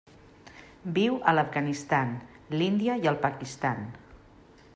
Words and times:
Viu 0.95 1.19
a 1.31 1.35
l'Afganistan, 1.35 2.17
l'Índia 2.57 2.99
i 3.05 3.09
el 3.13 3.21
Pakistan. 3.27 3.87